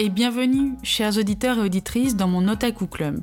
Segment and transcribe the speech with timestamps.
[0.00, 3.20] et bienvenue, chers auditeurs et auditrices, dans mon Otaku Club.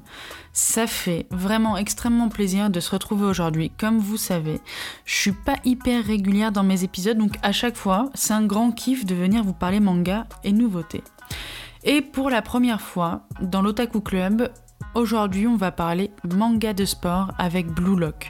[0.54, 3.72] Ça fait vraiment extrêmement plaisir de se retrouver aujourd'hui.
[3.80, 4.62] Comme vous savez,
[5.04, 8.72] je suis pas hyper régulière dans mes épisodes, donc à chaque fois, c'est un grand
[8.72, 11.02] kiff de venir vous parler manga et nouveautés.
[11.84, 14.48] Et pour la première fois, dans l'Otaku Club,
[14.94, 18.30] aujourd'hui, on va parler manga de sport avec Blue Lock.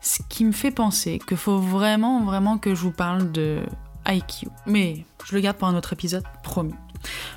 [0.00, 3.58] Ce qui me fait penser qu'il faut vraiment, vraiment que je vous parle de
[4.06, 4.46] IQ.
[4.66, 6.74] Mais je le garde pour un autre épisode, promis.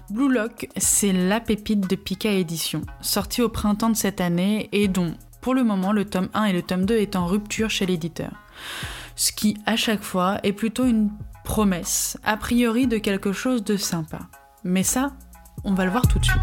[0.10, 4.88] Blue Lock, c'est la pépite de Pika Édition, sortie au printemps de cette année et
[4.88, 7.86] dont, pour le moment, le tome 1 et le tome 2 est en rupture chez
[7.86, 8.32] l'éditeur.
[9.16, 11.12] Ce qui, à chaque fois, est plutôt une
[11.44, 14.20] promesse, a priori de quelque chose de sympa.
[14.64, 15.14] Mais ça,
[15.64, 16.40] on va le voir tout de suite.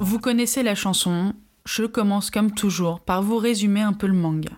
[0.00, 1.32] Vous connaissez la chanson,
[1.64, 4.52] je commence comme toujours par vous résumer un peu le manga.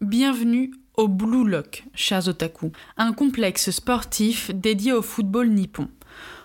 [0.00, 5.88] Bienvenue au Blue Lock, chers otaku, un complexe sportif dédié au football nippon.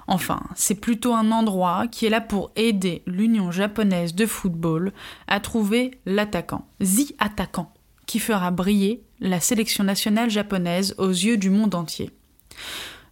[0.07, 4.93] Enfin, c'est plutôt un endroit qui est là pour aider l'Union japonaise de football
[5.27, 7.73] à trouver l'attaquant, The Attaquant,
[8.05, 12.09] qui fera briller la sélection nationale japonaise aux yeux du monde entier.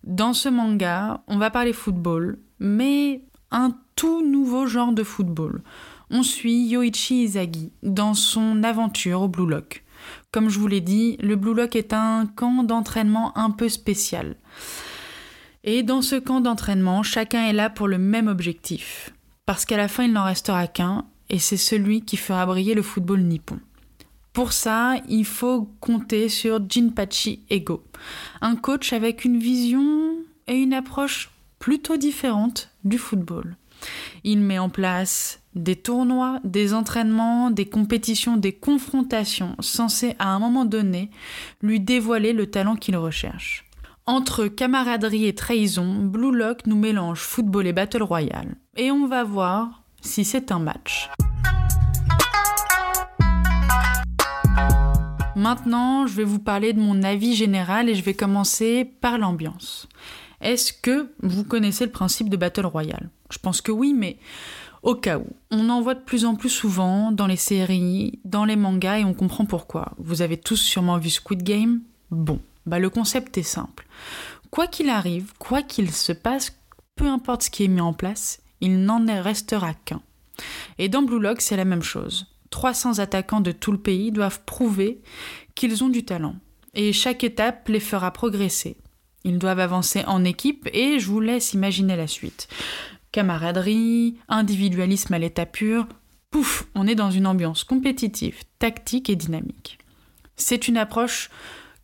[0.06, 5.63] Dans ce manga, on va parler football, mais un tout nouveau genre de football.
[6.11, 9.84] On suit Yoichi Izagi dans son aventure au Blue Lock.
[10.31, 14.36] Comme je vous l'ai dit, le Blue Lock est un camp d'entraînement un peu spécial.
[15.64, 19.14] Et dans ce camp d'entraînement, chacun est là pour le même objectif.
[19.45, 22.81] Parce qu'à la fin, il n'en restera qu'un, et c'est celui qui fera briller le
[22.81, 23.59] football nippon.
[24.34, 27.84] Pour ça, il faut compter sur Jinpachi Ego,
[28.42, 33.56] un coach avec une vision et une approche plutôt différente du football.
[34.23, 40.39] Il met en place des tournois, des entraînements, des compétitions, des confrontations censées à un
[40.39, 41.09] moment donné
[41.62, 43.66] lui dévoiler le talent qu'il recherche.
[44.06, 48.56] Entre camaraderie et trahison, Blue Lock nous mélange football et battle royale.
[48.78, 51.09] Et on va voir si c'est un match.
[55.35, 59.88] Maintenant, je vais vous parler de mon avis général et je vais commencer par l'ambiance.
[60.40, 63.09] Est-ce que vous connaissez le principe de Battle Royale?
[63.31, 64.18] Je pense que oui, mais
[64.85, 65.25] au cas où.
[65.51, 69.03] On en voit de plus en plus souvent dans les séries, dans les mangas et
[69.03, 69.94] on comprend pourquoi.
[69.97, 71.81] Vous avez tous sûrement vu Squid Game?
[72.12, 73.88] Bon, bah le concept est simple.
[74.51, 76.56] Quoi qu'il arrive, quoi qu'il se passe,
[76.95, 80.01] peu importe ce qui est mis en place, il n'en restera qu'un.
[80.78, 82.28] Et dans Blue Lock, c'est la même chose.
[82.51, 85.01] 300 attaquants de tout le pays doivent prouver
[85.56, 86.35] qu'ils ont du talent.
[86.75, 88.78] Et chaque étape les fera progresser.
[89.24, 92.47] Ils doivent avancer en équipe et je vous laisse imaginer la suite.
[93.16, 95.88] Camaraderie, individualisme à l'état pur,
[96.31, 99.80] pouf, on est dans une ambiance compétitive, tactique et dynamique.
[100.36, 101.30] C'est une approche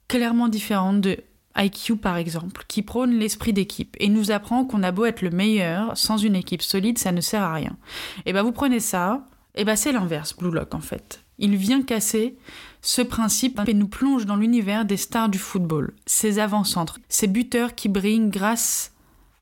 [0.09, 1.19] clairement différente de
[1.55, 5.29] IQ par exemple, qui prône l'esprit d'équipe et nous apprend qu'on a beau être le
[5.29, 7.77] meilleur, sans une équipe solide, ça ne sert à rien.
[8.25, 9.25] Et ben vous prenez ça,
[9.55, 11.23] et ben c'est l'inverse, Blue Lock en fait.
[11.39, 12.35] Il vient casser
[12.81, 17.73] ce principe et nous plonge dans l'univers des stars du football, ces avant-centres, ces buteurs
[17.73, 18.91] qui brillent grâce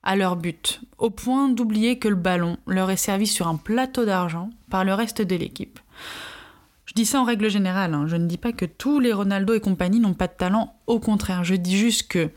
[0.09, 4.05] à leur but, au point d'oublier que le ballon leur est servi sur un plateau
[4.05, 5.79] d'argent par le reste de l'équipe.
[6.85, 8.07] Je dis ça en règle générale, hein.
[8.07, 10.99] je ne dis pas que tous les Ronaldo et compagnie n'ont pas de talent, au
[10.99, 12.31] contraire, je dis juste que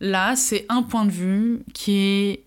[0.00, 2.44] là, c'est un point de vue qui est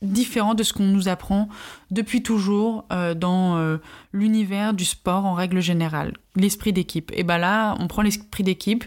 [0.00, 1.50] différent de ce qu'on nous apprend
[1.90, 3.76] depuis toujours euh, dans euh,
[4.14, 7.12] l'univers du sport en règle générale, l'esprit d'équipe.
[7.14, 8.84] Et ben là, on prend l'esprit d'équipe,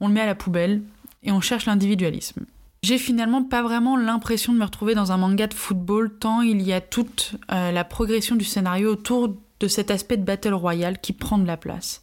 [0.00, 0.82] on le met à la poubelle
[1.22, 2.44] et on cherche l'individualisme.
[2.82, 6.62] J'ai finalement pas vraiment l'impression de me retrouver dans un manga de football tant il
[6.62, 11.00] y a toute euh, la progression du scénario autour de cet aspect de battle royale
[11.00, 12.00] qui prend de la place.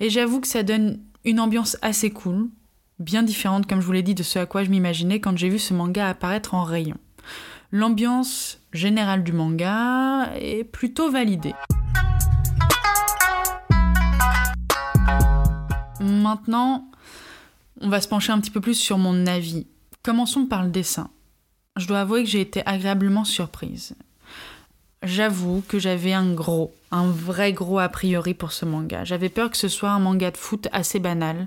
[0.00, 2.48] Et j'avoue que ça donne une ambiance assez cool,
[2.98, 5.48] bien différente comme je vous l'ai dit de ce à quoi je m'imaginais quand j'ai
[5.48, 6.98] vu ce manga apparaître en rayon
[7.74, 11.54] l'ambiance générale du manga est plutôt validée.
[16.00, 16.88] Maintenant,
[17.80, 19.66] on va se pencher un petit peu plus sur mon avis.
[20.04, 21.08] Commençons par le dessin.
[21.76, 23.96] Je dois avouer que j'ai été agréablement surprise.
[25.02, 29.04] J'avoue que j'avais un gros, un vrai gros a priori pour ce manga.
[29.04, 31.46] J'avais peur que ce soit un manga de foot assez banal,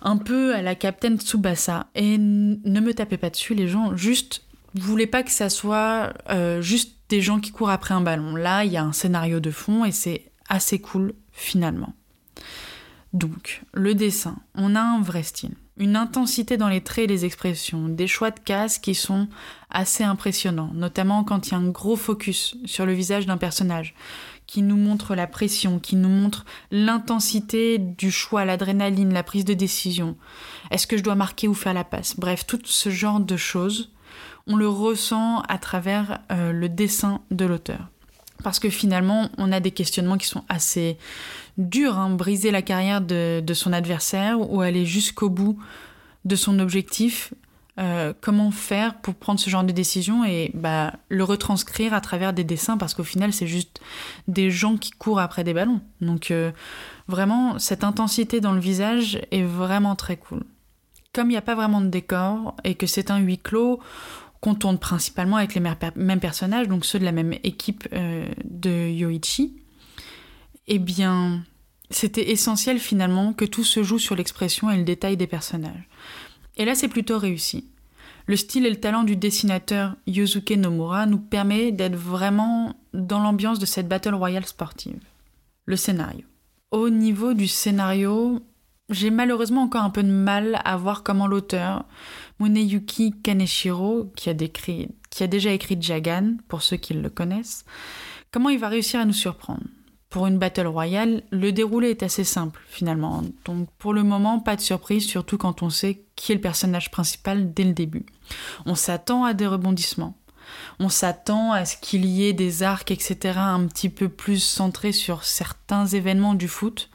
[0.00, 1.88] un peu à la Captain Tsubasa.
[1.96, 4.44] Et ne me tapez pas dessus les gens, juste
[4.74, 8.36] voulez pas que ça soit euh, juste des gens qui courent après un ballon.
[8.36, 11.94] Là, il y a un scénario de fond et c'est assez cool finalement.
[13.12, 17.24] Donc, le dessin, on a un vrai style, une intensité dans les traits et les
[17.24, 19.28] expressions, des choix de cases qui sont
[19.68, 23.94] assez impressionnants, notamment quand il y a un gros focus sur le visage d'un personnage,
[24.46, 29.54] qui nous montre la pression, qui nous montre l'intensité du choix, l'adrénaline, la prise de
[29.54, 30.16] décision.
[30.70, 32.18] Est-ce que je dois marquer ou faire la passe?
[32.18, 33.92] Bref, tout ce genre de choses,
[34.46, 37.90] on le ressent à travers euh, le dessin de l'auteur.
[38.42, 40.96] Parce que finalement, on a des questionnements qui sont assez
[41.58, 41.98] durs.
[41.98, 42.10] Hein.
[42.10, 45.58] Briser la carrière de, son adversaire ou aller jusqu'au bout
[46.24, 47.32] de son objectif,
[47.78, 52.32] euh, comment faire pour prendre ce genre de décision et bah, le retranscrire à travers
[52.32, 52.76] des dessins?
[52.76, 53.80] Parce qu'au final c'est juste
[54.28, 55.80] des gens qui courent après des ballons.
[56.00, 56.52] Donc euh,
[57.08, 60.44] vraiment cette intensité dans le visage est vraiment très cool.
[61.14, 63.80] Comme il n'y a pas vraiment de décor et que c'est un huis clos,
[64.40, 68.88] qu'on tourne principalement avec les mêmes personnages, donc ceux de la même équipe euh, de
[68.88, 69.56] Yoichi,
[70.66, 71.44] eh bien
[71.90, 75.88] c'était essentiel finalement que tout se joue sur l'expression et le détail des personnages.
[76.56, 77.66] Et là, c'est plutôt réussi.
[78.26, 83.58] Le style et le talent du dessinateur Yosuke Nomura nous permet d'être vraiment dans l'ambiance
[83.58, 85.00] de cette Battle Royale sportive.
[85.64, 86.24] Le scénario.
[86.70, 88.40] Au niveau du scénario,
[88.90, 91.84] j'ai malheureusement encore un peu de mal à voir comment l'auteur,
[92.38, 97.64] Muneyuki Kaneshiro, qui a, qui a déjà écrit Jagan, pour ceux qui le connaissent,
[98.32, 99.62] comment il va réussir à nous surprendre.
[100.08, 103.22] Pour une Battle Royale, le déroulé est assez simple finalement.
[103.44, 106.90] Donc pour le moment, pas de surprise, surtout quand on sait qui est le personnage
[106.90, 108.06] principal dès le début.
[108.66, 110.16] On s'attend à des rebondissements.
[110.80, 114.92] On s'attend à ce qu'il y ait des arcs, etc., un petit peu plus centrés
[114.92, 116.90] sur certains événements du foot.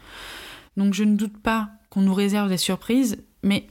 [0.77, 3.67] Donc je ne doute pas qu'on nous réserve des surprises, mais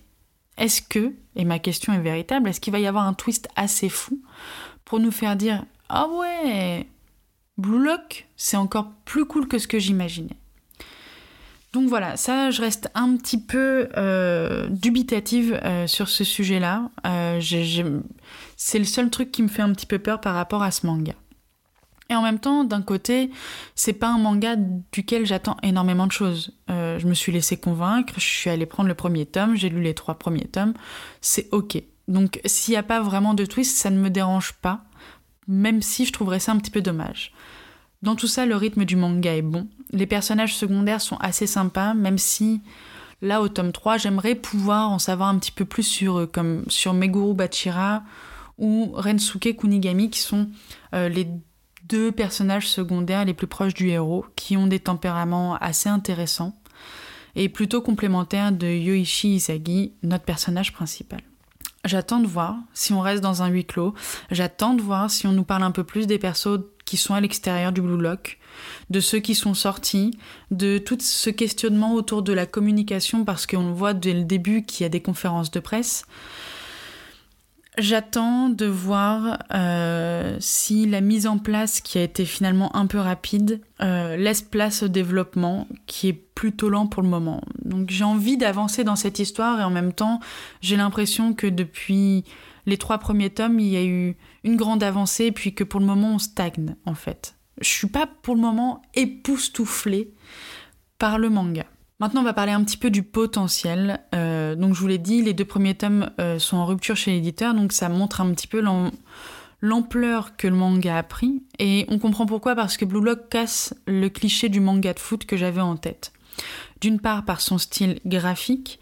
[0.56, 3.88] est-ce que, et ma question est véritable, est-ce qu'il va y avoir un twist assez
[3.88, 4.22] fou
[4.84, 6.86] pour nous faire dire Ah ouais,
[7.58, 10.36] Blue Lock, c'est encore plus cool que ce que j'imaginais?
[11.74, 16.88] Donc voilà, ça, je reste un petit peu euh, dubitative euh, sur ce sujet-là.
[17.04, 17.40] Euh,
[18.56, 20.86] c'est le seul truc qui me fait un petit peu peur par rapport à ce
[20.86, 21.14] manga.
[22.10, 23.30] Et en même temps, d'un côté,
[23.74, 24.56] c'est pas un manga
[24.92, 26.52] duquel j'attends énormément de choses.
[26.68, 29.94] je me suis laissé convaincre, je suis allée prendre le premier tome, j'ai lu les
[29.94, 30.74] trois premiers tomes,
[31.22, 31.82] c'est ok.
[32.06, 34.84] Donc s'il n'y a pas vraiment de twist, ça ne me dérange pas
[35.46, 37.32] même si je trouverais ça un petit peu dommage.
[38.02, 39.68] Dans tout ça, le rythme du manga est bon.
[39.90, 42.60] Les personnages secondaires sont assez sympas, même si
[43.22, 46.64] là, au tome 3, j'aimerais pouvoir en savoir un petit peu plus sur, eux, comme
[46.68, 48.02] sur Meguru Bachira
[48.58, 50.48] ou Rensuke Kunigami, qui sont
[50.94, 51.40] euh, les deux
[52.10, 56.54] personnages secondaires les plus proches du héros, qui ont des tempéraments assez intéressants
[57.36, 61.20] et plutôt complémentaires de Yoichi Isagi, notre personnage principal.
[61.84, 63.92] J'attends de voir si on reste dans un huis clos.
[64.30, 67.20] J'attends de voir si on nous parle un peu plus des persos qui sont à
[67.20, 68.38] l'extérieur du Blue Lock,
[68.88, 70.18] de ceux qui sont sortis,
[70.50, 74.84] de tout ce questionnement autour de la communication parce qu'on voit dès le début qu'il
[74.84, 76.06] y a des conférences de presse.
[77.76, 82.98] J'attends de voir euh, si la mise en place, qui a été finalement un peu
[82.98, 87.42] rapide, euh, laisse place au développement, qui est plutôt lent pour le moment.
[87.64, 90.20] Donc j'ai envie d'avancer dans cette histoire et en même temps,
[90.60, 92.24] j'ai l'impression que depuis
[92.66, 95.86] les trois premiers tomes, il y a eu une grande avancée, puis que pour le
[95.86, 97.34] moment, on stagne en fait.
[97.60, 100.12] Je suis pas pour le moment époustouflée
[100.98, 101.64] par le manga.
[102.04, 103.98] Maintenant, on va parler un petit peu du potentiel.
[104.14, 107.12] Euh, donc, je vous l'ai dit, les deux premiers tomes euh, sont en rupture chez
[107.12, 108.62] l'éditeur, donc ça montre un petit peu
[109.62, 111.42] l'ampleur que le manga a pris.
[111.58, 115.24] Et on comprend pourquoi, parce que Blue Lock casse le cliché du manga de foot
[115.24, 116.12] que j'avais en tête.
[116.82, 118.80] D'une part, par son style graphique,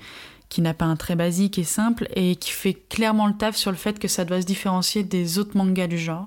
[0.49, 3.71] qui n'a pas un trait basique et simple, et qui fait clairement le taf sur
[3.71, 6.27] le fait que ça doit se différencier des autres mangas du genre.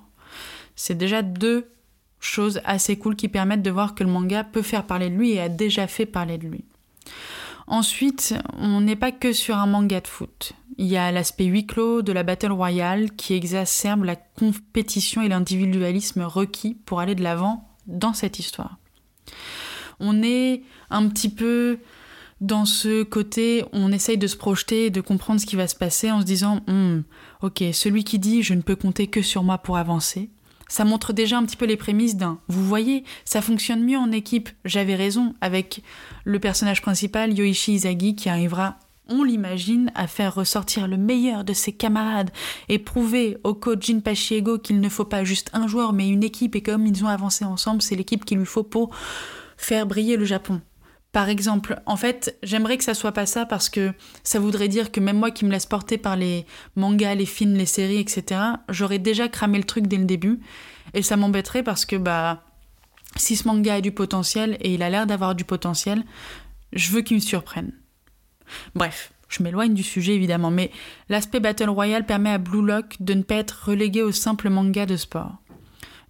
[0.78, 1.70] C'est déjà deux
[2.22, 5.32] choses assez cool qui permettent de voir que le manga peut faire parler de lui
[5.34, 6.64] et a déjà fait parler de lui.
[7.68, 10.54] Ensuite, on n'est pas que sur un manga de foot.
[10.78, 15.30] Il y a l'aspect huis clos de la Battle Royale qui exacerbe la compétition et
[15.30, 18.78] l'individualisme requis pour aller de l'avant dans cette histoire.
[20.00, 21.80] On est un petit peu
[22.42, 26.12] dans ce côté, on essaye de se projeter, de comprendre ce qui va se passer
[26.12, 27.02] en se disant, hmm,
[27.42, 30.30] ok, celui qui dit je ne peux compter que sur moi pour avancer,
[30.68, 32.40] ça montre déjà un petit peu les prémices d'un.
[32.48, 34.50] Vous voyez, ça fonctionne mieux en équipe.
[34.66, 35.82] J'avais raison avec
[36.24, 41.54] le personnage principal, Yoichi Izagi, qui arrivera, on l'imagine, à faire ressortir le meilleur de
[41.54, 42.32] ses camarades
[42.70, 46.24] et prouver au coach Jin Pachiego qu'il ne faut pas juste un joueur, mais une
[46.24, 46.56] équipe.
[46.56, 48.96] Et comme ils ont avancé ensemble, c'est l'équipe qu'il lui faut pour
[49.58, 50.62] faire briller le Japon.
[51.16, 53.94] Par exemple, en fait, j'aimerais que ça soit pas ça parce que
[54.26, 56.46] ça voudrait dire que même moi qui me laisse porter par les
[56.76, 60.42] mangas, les films, les séries, etc., j'aurais déjà cramé le truc dès le début.
[60.94, 62.44] Et ça m'embêterait parce que, bah,
[63.16, 66.04] si ce manga a du potentiel, et il a l'air d'avoir du potentiel,
[66.74, 67.72] je veux qu'il me surprenne.
[68.76, 70.70] Bref, je m'éloigne du sujet évidemment, mais
[71.08, 74.86] l'aspect Battle Royale permet à Blue Lock de ne pas être relégué au simple manga
[74.86, 75.38] de sport.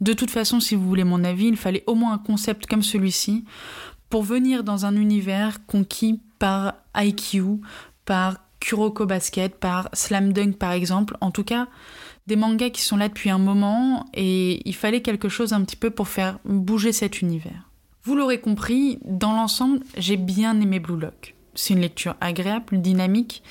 [0.01, 2.83] De toute façon, si vous voulez mon avis, il fallait au moins un concept comme
[2.83, 3.45] celui-ci
[4.23, 7.59] venir dans un univers conquis par IQ,
[8.05, 11.17] par Kuroko Basket, par Slam Dunk par exemple.
[11.21, 11.67] En tout cas,
[12.27, 15.75] des mangas qui sont là depuis un moment et il fallait quelque chose un petit
[15.75, 17.69] peu pour faire bouger cet univers.
[18.03, 21.35] Vous l'aurez compris, dans l'ensemble, j'ai bien aimé Blue Lock.
[21.55, 23.41] C'est une lecture agréable, dynamique,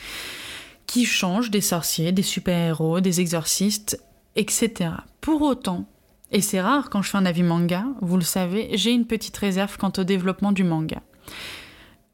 [0.87, 4.01] qui change des sorciers, des super-héros, des exorcistes,
[4.37, 4.91] etc.
[5.21, 5.87] Pour autant,
[6.35, 9.37] et c'est rare quand je fais un avis manga, vous le savez, j'ai une petite
[9.37, 11.01] réserve quant au développement du manga.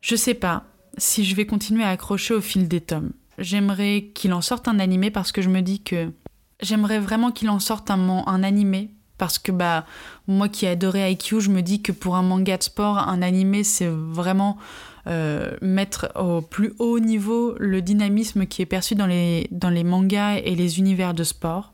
[0.02, 0.64] Je sais pas
[0.98, 3.12] si je vais continuer à accrocher au fil des tomes.
[3.38, 6.12] J'aimerais qu'il en sorte un animé parce que je me dis que
[6.60, 9.86] j'aimerais vraiment qu'il en sorte un, un animé parce que bah
[10.26, 13.22] moi qui ai adoré IQ, je me dis que pour un manga de sport, un
[13.22, 14.58] animé c'est vraiment
[15.06, 19.84] euh, mettre au plus haut niveau le dynamisme qui est perçu dans les, dans les
[19.84, 21.72] mangas et les univers de sport.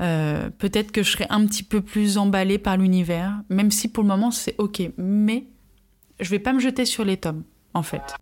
[0.00, 4.02] Euh, peut-être que je serais un petit peu plus emballée par l'univers, même si pour
[4.02, 4.82] le moment c'est ok.
[4.96, 5.46] Mais
[6.20, 8.14] je vais pas me jeter sur les tomes, en fait.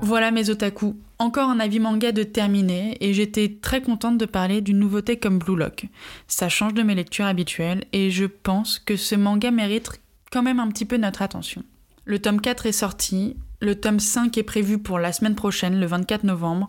[0.00, 0.96] Voilà mes otaku.
[1.18, 5.38] Encore un avis manga de terminé et j'étais très contente de parler d'une nouveauté comme
[5.38, 5.86] Blue Lock.
[6.26, 10.00] Ça change de mes lectures habituelles et je pense que ce manga mérite
[10.32, 11.62] quand même un petit peu notre attention.
[12.04, 15.86] Le tome 4 est sorti, le tome 5 est prévu pour la semaine prochaine, le
[15.86, 16.68] 24 novembre,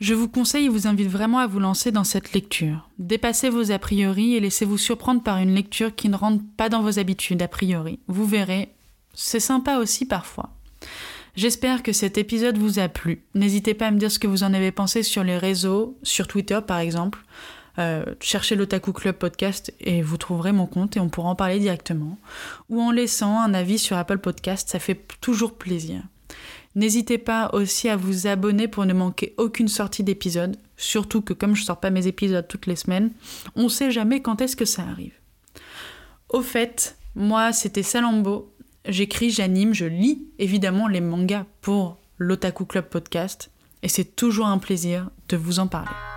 [0.00, 2.88] je vous conseille et vous invite vraiment à vous lancer dans cette lecture.
[2.98, 6.82] Dépassez vos a priori et laissez-vous surprendre par une lecture qui ne rentre pas dans
[6.82, 7.98] vos habitudes a priori.
[8.08, 8.74] Vous verrez,
[9.12, 10.50] c'est sympa aussi parfois.
[11.36, 13.22] J'espère que cet épisode vous a plu.
[13.34, 16.26] N'hésitez pas à me dire ce que vous en avez pensé sur les réseaux, sur
[16.26, 17.20] Twitter par exemple.
[17.78, 21.58] Euh, cherchez l'Otaku Club podcast et vous trouverez mon compte et on pourra en parler
[21.58, 22.18] directement.
[22.68, 26.02] Ou en laissant un avis sur Apple Podcast, ça fait toujours plaisir.
[26.74, 31.56] N'hésitez pas aussi à vous abonner pour ne manquer aucune sortie d'épisode, surtout que comme
[31.56, 33.10] je sors pas mes épisodes toutes les semaines,
[33.56, 35.14] on sait jamais quand est-ce que ça arrive.
[36.28, 38.52] Au fait, moi c'était Salambo,
[38.86, 43.50] j'écris, j'anime, je lis évidemment les mangas pour l'Otaku Club podcast
[43.82, 46.09] et c'est toujours un plaisir de vous en parler.